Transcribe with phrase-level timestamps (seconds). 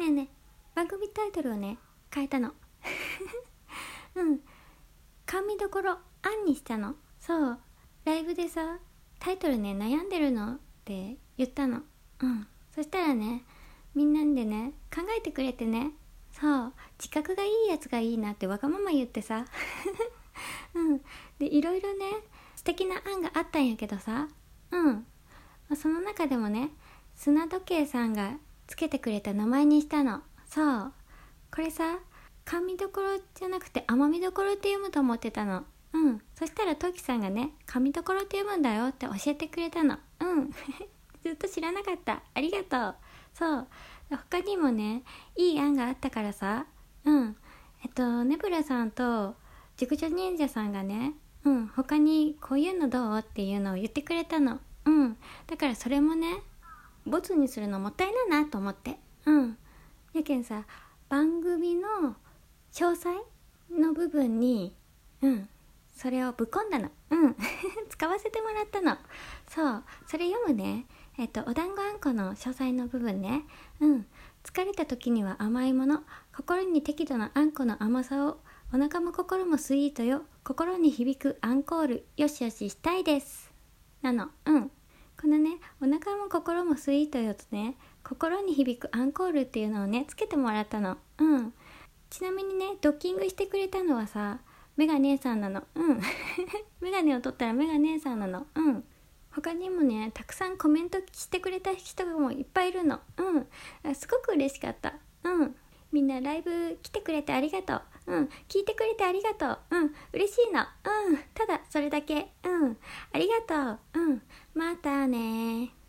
[0.00, 0.34] ねえねえ
[0.74, 1.76] 番組タイトルをね
[2.12, 2.54] 変えたの。
[4.16, 4.40] うん。
[5.26, 6.96] 甘味どころ「あん」にしたの。
[7.20, 7.60] そう。
[8.06, 8.78] ライブでさ
[9.18, 11.82] タイトルね悩んでるのって言ったの。
[12.20, 12.46] うん。
[12.74, 13.44] そしたらね
[13.94, 15.92] みんなでね考えてくれてね。
[16.32, 16.72] そう。
[16.98, 19.44] 自覚がいいやつがいいなってわがまま言ってさ。
[20.72, 20.98] うん。
[21.38, 22.06] でいろいろね
[22.56, 24.28] 素敵な案があったんやけどさ。
[24.70, 25.06] うん。
[25.76, 26.70] その中でもね
[27.14, 28.38] 砂時計さんが
[28.70, 30.20] つけてくれた名前にしたの。
[30.46, 30.92] そう。
[31.52, 31.98] これさ
[32.44, 35.64] 甘味どころじゃなくて甘みどころって読むと思ってたの。
[35.92, 36.22] うん。
[36.36, 39.98] そしたらトキさんがね甘味どころって読むんだよって教えてくれたの。
[40.20, 40.50] うん。
[41.20, 42.22] ずっと知らなかった。
[42.32, 42.94] ありがとう。
[43.34, 43.68] そう。
[44.08, 45.02] 他にもね
[45.34, 46.66] いい案があったからさ。
[47.04, 47.36] うん。
[47.82, 49.34] えっとネブラさんと
[49.78, 51.14] 熟女忍者さんがね
[51.44, 51.66] うん。
[51.66, 54.60] 他にこういうのどうっていうのを言ってくれたの。
[54.84, 55.16] うん。
[55.48, 56.44] だからそれもね
[57.06, 58.98] ボツにするのもったいないなと思って。
[59.26, 59.56] うん。
[60.12, 60.64] やけんさ
[61.08, 62.16] 番組の
[62.72, 63.24] 詳細
[63.70, 64.74] の部分に
[65.22, 65.48] うん。
[65.94, 66.90] それをぶっ込んだの。
[67.10, 67.36] うん。
[67.90, 68.96] 使わせてもらったの。
[69.48, 69.84] そう。
[70.06, 70.86] それ読むね。
[71.18, 73.44] えっとお団子あんこの詳細の部分ね。
[73.80, 74.06] うん。
[74.42, 76.02] 疲れた時には甘いもの。
[76.34, 78.40] 心に適度なあんこの甘さを。
[78.72, 80.22] お腹も心もスイートよ。
[80.44, 82.06] 心に響くアンコール。
[82.16, 83.52] よしよししたいです。
[84.00, 84.30] なの。
[84.46, 84.70] うん。
[85.20, 90.96] このねお腹も心もスイートよとね心に響くアンコールっていうのをねつけてもらったの。
[91.18, 91.52] うん。
[92.08, 94.38] ちなみにねドッキングしてくれたのはさ
[94.78, 95.62] メガ姉さんなの。
[95.74, 96.00] うん。
[96.80, 98.46] メガネを取ったらメガ姉さんなの。
[98.54, 98.84] うん。
[99.32, 103.00] 他にもねたくさんコメントしてくれた人もいっぱいいるの。
[103.18, 103.94] うん。
[103.94, 104.94] すごく嬉しかった。
[105.24, 105.54] うん。
[105.92, 107.82] みんなライブ来てくれてありがとう。
[108.10, 108.28] うん。
[108.48, 109.58] 聞いてくれてありがとう。
[109.70, 109.94] うん。
[110.12, 110.60] 嬉しいの。
[110.60, 111.18] うん。
[111.34, 112.32] ただそれだけ。
[112.44, 112.76] うん。
[113.12, 114.00] ありがとう。
[114.00, 114.22] うん。
[114.54, 115.79] またね